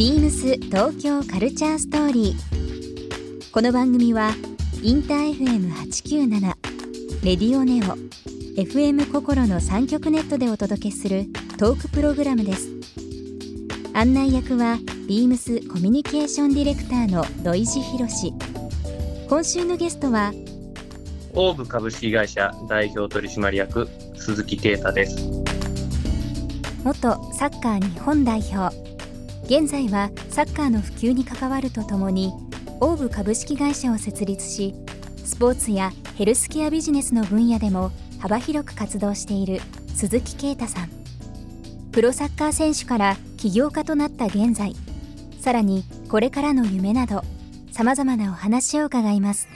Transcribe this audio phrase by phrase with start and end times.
[0.00, 3.50] ビームス東京カルチャーストーリー。
[3.52, 4.30] この番組は
[4.82, 6.40] インター FM897
[7.22, 7.98] レディオネオ
[8.58, 11.26] FM 心の三極ネットでお届けする
[11.58, 12.70] トークプログラムです。
[13.92, 18.32] 案内役はビームスコミュニケーションディレクターの土井博志。
[19.28, 20.32] 今週のゲストは
[21.34, 25.16] オーブ株式会社代表取締役鈴木啓太です
[26.84, 28.89] 元サッカー日本代表
[29.50, 32.32] 現在はサッカーの普及に関わるとともに
[32.78, 34.76] オーブ株式会社を設立し
[35.24, 37.90] スポーツやヘルスケアビジネスの分野でも
[38.20, 39.60] 幅広く活動している
[39.92, 40.90] 鈴木啓太さん
[41.90, 44.76] プロサッカー選手から起業家となった現在
[45.40, 47.22] さらにこれからの夢など
[47.72, 49.48] さまざまなお話を伺います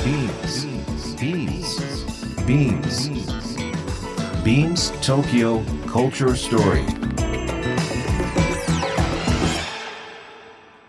[0.00, 0.66] Beams.
[2.46, 3.10] Beams.
[4.42, 7.03] Beams Tokyo Culture Story.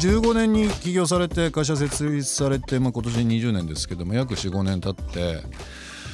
[0.00, 5.42] 15年に起業されて会社設立されて、まあ、今年20年ですけども約45年経って、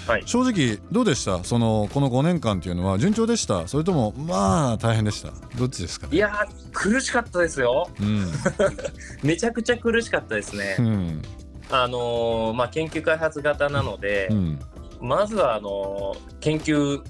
[0.06, 0.22] はい。
[0.26, 1.42] 正直どうでした？
[1.44, 3.66] そのこの5年間っていうのは順調でした？
[3.68, 5.32] それともまあ大変でした？
[5.58, 6.16] どっちですかね？
[6.16, 7.88] いやー苦しかったですよ。
[8.00, 8.26] うん。
[9.22, 10.76] めちゃくちゃ苦しかったですね。
[10.78, 11.22] うん。
[11.70, 14.60] あのーまあ研究開発型なので、うん。
[15.00, 17.02] まずはあのー研究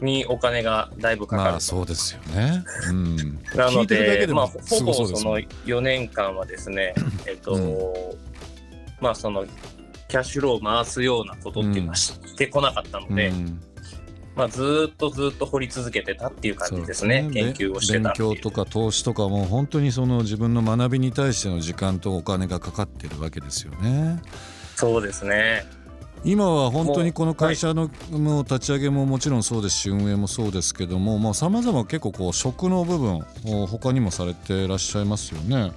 [0.00, 2.64] にお金がだいぶかかるまあそうですよね。
[2.88, 3.16] うん。
[3.54, 5.38] なのでまあほぼそのごそうですもん。
[5.66, 6.94] 4年間はですね
[7.26, 8.18] えっと、う
[9.00, 9.46] まあその
[10.08, 13.60] キャッシュローを回すようなことっていうのはしてこなかったので、うん。
[14.36, 24.22] まあずーっとずーっと掘り続けてたっていう感じですね研究をしてた勉強とか投資とかも本当にその自分の学びに対しての時間とお金がかかってるわけですよね。
[24.76, 25.66] そうですね
[26.24, 27.90] 今は本当にこの会社の
[28.42, 35.72] 立ち上げももちろんそうですし運営もそうですけどもさまざ、ま結構こう食の部分を他にもされてらっしゃいますよね。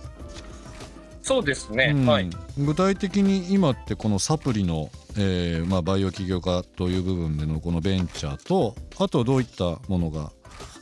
[1.22, 2.06] そうですね、うん。
[2.08, 2.30] はい。
[2.58, 10.32] 具体的に今ってこのサプリの、えーまあ、バイオ起業家という部分でのこのベンチャーとあとどういったものが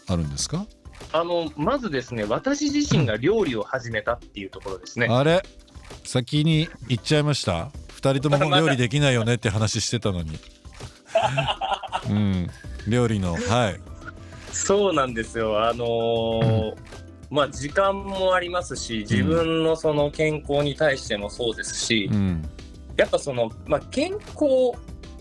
[0.08, 0.66] あるんですか？
[1.12, 5.08] あのまずですね私自身が料理を始めたっていうところですね。
[5.10, 5.44] あれ？
[6.06, 10.40] 先に言っちゃいました二人とも料理できないよねって話してたのに。
[12.10, 12.50] うん
[12.88, 13.80] 料理のはい。
[14.54, 15.68] そうなんですよ。
[15.68, 16.76] あのー
[17.30, 22.42] まあ時間もありますし自分のその健康に対してもそうですし、うん。
[22.96, 24.72] やっぱその、まあ、健康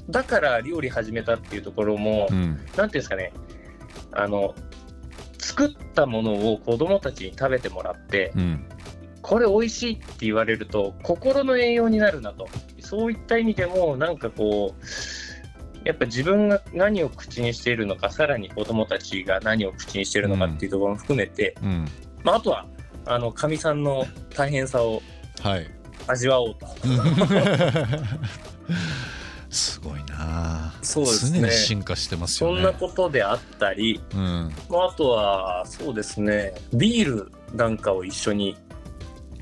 [0.09, 2.47] だから料理始めたっていうところも、うん。
[2.47, 3.33] なんていうんですかね。
[4.12, 4.55] あの
[5.38, 8.65] 作ったものを子供たちに食べてもらってうん。
[9.21, 12.49] これ美味しいって言われると心の栄養になるなと
[12.88, 14.84] そういった意味でもなんかこう
[15.84, 21.87] やっぱ自分が何を口にしているのかさらに子供たちが何を口にしているのかっていうところも含めて、うん。
[22.25, 22.66] まあ、あとは
[23.04, 25.03] あのかみさんの大変さを
[25.43, 25.71] はい。
[26.06, 26.66] 味わおうと。
[29.50, 30.75] すごいな。
[30.82, 31.41] そうですね。
[31.41, 32.56] 常に進化してますよね。
[32.56, 36.55] そんなことであったり、うん、まああとはそうですね。
[36.72, 38.56] ビールなんかを一緒に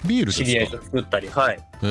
[0.07, 1.59] ビール知り合いと作ったりはい。
[1.83, 1.87] え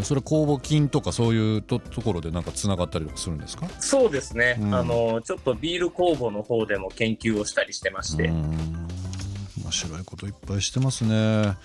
[0.00, 3.68] ー、それ酵母菌とかそういうとところでなんかつながったりとかするんですか？
[3.78, 4.74] そうですね、うん。
[4.74, 11.56] あのちょっとビール酵母の方でも研究をしたりしてまして、面白いこといっぱいしてますね。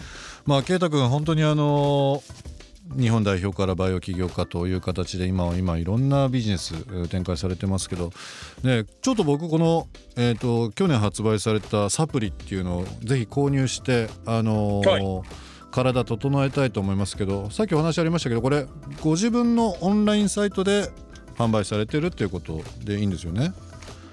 [0.46, 2.22] まあ圭太君本当にあの
[2.98, 8.12] 日本代表からバイオ起業家という形で今は今いろんなビジネスえー展開されてますけど、
[8.62, 9.88] ね、ちょっと僕この、
[10.18, 15.24] えー、と去年発売されたサプリっていうのをぜひ購入して、あのーは
[15.74, 18.68] 体整えたいと思いますけどさっきお話ありましたけどこれ
[19.02, 20.90] ご自分のオンラインサイトで
[21.36, 23.54] 販売されてるっていうことでいいんですよね？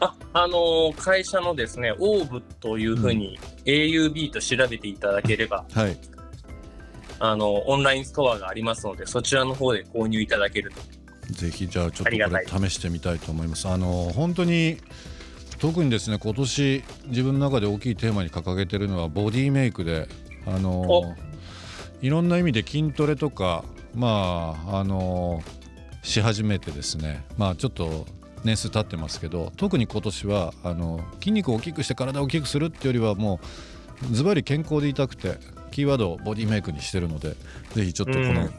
[0.00, 5.96] ああの会社のですねオーブというふうに AUB と調べていただければ、 はい。
[7.22, 10.80] あのオンラインストアがありますのでそちらの方で購入いただけると。
[11.34, 13.68] ぜひじゃあちょっとこれ試してみたいと思います。
[13.68, 14.78] あの本当に
[15.58, 20.08] 特にですね今年自分の中で大きいテーマに掲げてるのはボディメイクで
[20.46, 21.14] あの
[22.02, 23.64] いろんな意味で筋トレとか
[23.94, 25.42] まああの
[26.02, 28.06] し始めてですねまあちょっと
[28.44, 33.40] 年数経ってますけど特に今年はあの筋肉を大きくして体を大きくするっていうよりはも
[34.10, 35.38] うズバリ健康でいたくて
[35.70, 37.36] キーワードをボディメイクにしてるので
[37.74, 38.54] ぜひちょっとこのうん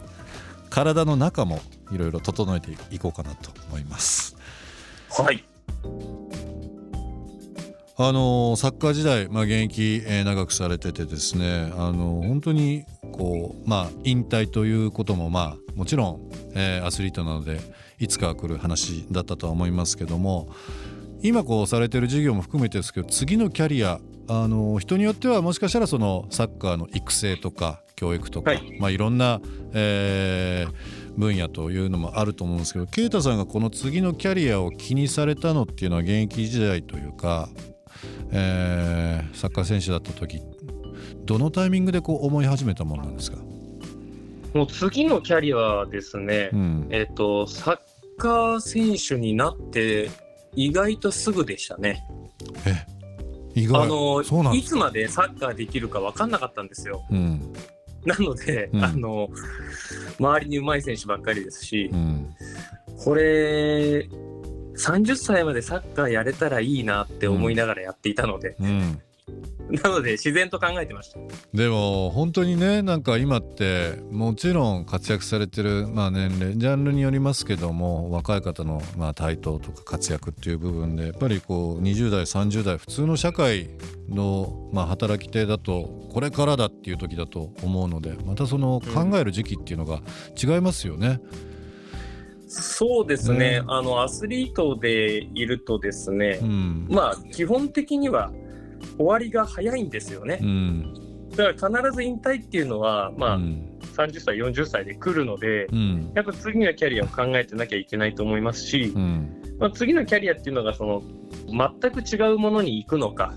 [0.71, 1.59] 体の中も
[1.91, 4.37] いろいろ整えていこうかなと思います。
[5.09, 5.43] はい。
[7.97, 17.59] あのサッカー時代、まあ、現役、えー長くされててですねあの本当にこう、まあ、引退ということも、まあ、もちろん、えーアスリートなので
[17.99, 20.49] いつかは来る話だったとは思いますけども
[21.21, 28.77] 今こうされてる授業も含めてですけど次のキャリアあの人によってはもしかしたらそのサッカーの育成とか教育とか、はい。
[28.79, 29.39] まあ、いろんな、
[29.73, 37.49] えー分野というのもあると思うんですけど啓太さんがこの次のキャリアを気にされたのっていうのは現役時代というか、
[38.31, 40.41] えーサッカー選手だった時
[41.25, 43.37] どのタイミングでこう思い始めたものなんですか、
[44.53, 46.87] もう次のキャリアはですね、うん。
[46.89, 47.79] えっ、と、サッ
[48.17, 50.09] カー選手になって、
[50.55, 52.03] 意外とすぐでしたね。
[52.65, 52.85] え
[53.55, 53.83] 意外。
[53.83, 57.05] あのいつまでサッカーできるか分かんなかったんですよ。
[57.09, 57.53] うん。
[58.05, 58.83] なので、うん。
[58.83, 59.29] あの
[60.19, 62.35] 周りに上手い選手ばっかりですしう、ん。
[62.97, 64.09] これ、
[64.75, 69.01] 30歳までサッカーやれたらいいなって思いながらやっていたので、うん
[69.83, 71.19] なので自然と考えてました。
[71.53, 83.69] でも本当にねなんか今ってもちろん活躍されてる、まあ、年齢ジャンルによりますけども若い方のまあ台頭とか活躍っていう部分でやっぱりこう20代30代普通の社会
[84.09, 90.01] のまあ働き手だとこれからだっていう時だと思うのでまたその考える時期っていうのが
[90.41, 91.21] 違いますよね。
[92.53, 98.29] そうですね、うんあのアスリートでいるとですね、うんまあ基本的には
[98.97, 100.39] 終わりが早いんですよね。
[100.41, 100.45] う。
[100.45, 100.93] ん。
[101.35, 103.67] だから必ず引退っていうのは、まあ、うん。
[103.95, 106.11] 30歳、40歳で来るので、うん。
[106.15, 109.41] やっぱ次のキャリアを考えてなきゃいけないと思いますし、うん。
[109.59, 111.03] まあ、次のキャリアっていうのがその
[111.47, 113.33] 全く違うものに行くのか、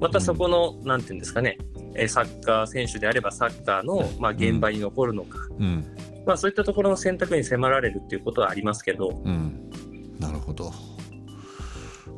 [0.00, 1.58] またそこの、なんていうんですかね、
[1.94, 5.84] えーサッカー選手であればサッカーの、まあ、現場に残るのか、うん。
[6.26, 9.70] まあ、そういったところの選択に迫られるっていうことはありますけど、うん、
[10.18, 10.72] なるほど。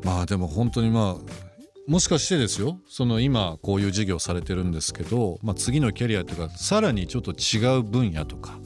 [0.05, 1.44] まあでも本当にまあ
[1.87, 8.59] もしかしてですよその今こういう授業されてるんですけど、まあ、次のキャリアというかさらにちょっと違う分野とか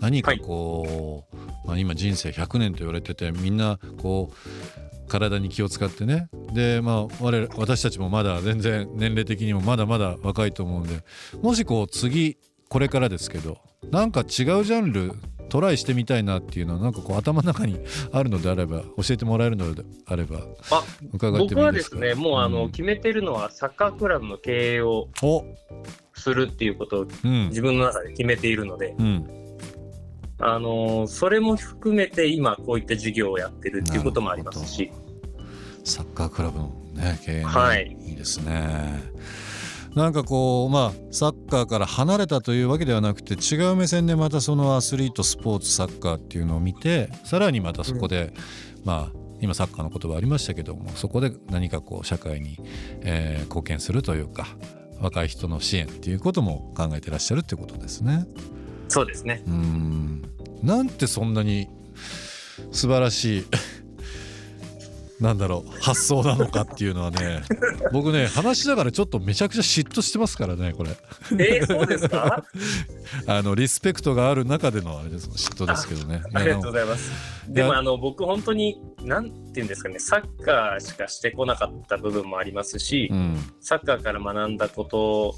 [0.00, 6.28] 何かこう、まあ、今人生100年と言われててみんなこう体に気を使ってね。
[6.52, 11.04] でまあ我私たちもまだ全然年齢的にもまだまだ若いと思うんで
[11.42, 12.38] もしこう次
[12.68, 13.58] これからですけど
[13.90, 15.12] なんか違うジャンル
[15.48, 17.78] トライしてみたいなっていうのはなんかこう頭の中に
[18.12, 20.40] あるのであれば教えてもらえるのであれば
[20.70, 22.70] あ伺って僕はですもいいですかねもうあの、ん。
[22.70, 25.44] 決めてるのはサッカークラブの経営をお。
[26.14, 27.48] するっていうことをうん。
[27.48, 29.28] 自分の中で決めているので、うん。
[30.38, 34.92] あのそれも含めて今こういった事業をやってるっていうこともありますし、
[35.84, 37.96] サッカークラブのね経営ね、はい。
[38.06, 39.02] いいですね
[39.96, 48.34] なんかこうまあサッカーから離れたというわけではなくて違う目線でまたそのアスリートスポーツサッカーっていうのを見てさらにまたそこで、
[48.84, 52.58] まあ今サッカーの言葉ありましたけどもそこで何かこう社会に、
[53.02, 54.46] えー貢献するというか
[55.00, 58.26] 若い人の支援っていうことも考えてらっしゃるっていうことですね。
[58.88, 59.42] そうですね。
[59.46, 60.22] うん
[60.62, 61.68] なんてそんなに
[62.70, 63.44] 素晴らしい
[65.20, 67.42] なんだろう発想なのかっていうのはね
[67.92, 70.90] 僕ね話しながらちょっとめちゃくちゃ嫉妬してますからねこれ。
[71.32, 72.44] えー、そうですか？
[73.26, 76.22] あのリスペクトがある中でのあれです嫉妬ですけどね。
[76.34, 77.10] ありがとうございます。
[77.48, 83.38] でもあの僕本当になんていうんですかねサッカーしかしてこなかった部分もありますし、うん。
[83.60, 85.34] サッカーから学んだこと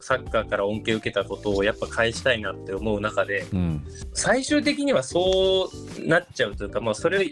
[0.00, 3.82] サッカーから恩恵を受けたことをやっぱ返したいなって思う中でうん。
[4.12, 5.70] 最終的にはそ
[6.04, 7.22] うなっちゃうというか、まあ、それを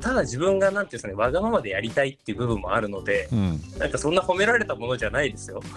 [0.00, 5.60] ただ自分がなんていうんですかねわがままでやりたいっていう部分もあるのでうんなんかそんな褒められたものじゃないですよ。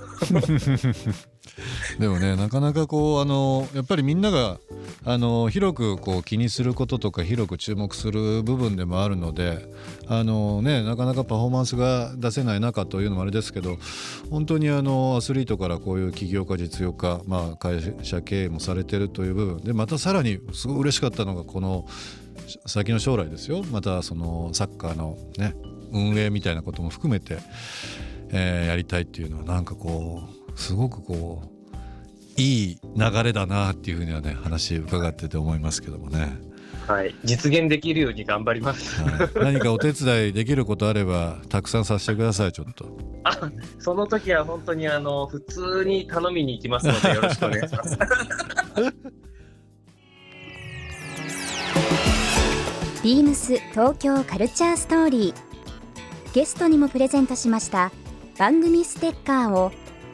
[1.99, 4.59] でもねなかなかこうあのやっぱりみんなが
[5.03, 9.65] あの広くこう気にすることとか広く注目する部分でもあるので
[10.07, 13.77] あのねなかなかパフォーマンスが出せない中というのもあれですけど
[14.29, 21.87] 本当にあのアスリートからこういう起業家実業家、まあ、会社経営もされてるという部分でまたさらにすごい嬉しかったのがこの
[22.65, 23.63] 先の将来ですよ。
[23.71, 25.55] またそのサッカーのね
[25.91, 27.37] 運営みたいなことも含めて、
[28.29, 30.21] えーやりたいっていうのはなんかこ
[30.55, 31.60] うすごくこう
[32.37, 36.37] いい流れだなっていうふうにはね話伺ってて思いますけどもね、
[36.87, 39.01] はい、実現できるように頑張ります。
[39.03, 42.97] はい、何かお手伝いできることあればたくさんさせてくださいちょっと。
[43.23, 47.97] あその時は本当にあの普通に頼みに行きますのでよろしくお願いします。
[53.03, 55.51] ビームス東京カルチャーストーリー。
[56.33, 57.91] ゲストにもプレゼントしました
[58.37, 59.71] 番組ステッカーを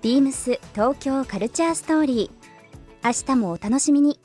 [0.00, 4.20] ビームス東京カルチャーストーリー明日もお楽しみに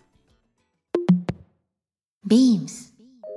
[2.27, 2.61] ビー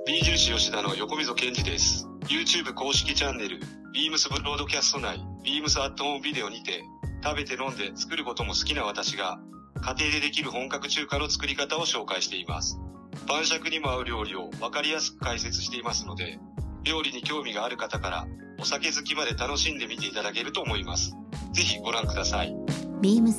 [0.07, 2.07] 印吉田の横溝健二です。
[2.27, 3.59] YouTube 公式チャンネル、
[3.91, 6.83] ビームスブロードキャスト内、ビームスアットホームビデオにて、
[7.23, 9.39] 食べて飲んで作ることも好きな私が、
[9.81, 12.79] 家庭でできる本格中華の作り方を紹介しています。
[13.27, 16.39] 晩酌にも合う料理を分かりやすく解説していますので、
[16.83, 18.27] 料理に興味がある方から、
[18.59, 21.15] お酒好きまで楽しんでみていただけると思います。
[21.57, 22.55] ぜひご覧ください。
[23.01, 23.33] beams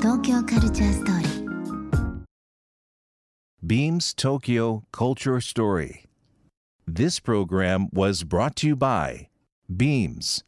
[0.00, 1.38] 東京カルチャーストーリー
[3.64, 6.06] Beams Tokyo Culture Story.
[6.88, 9.28] This program was brought to you by
[9.68, 10.42] Beams.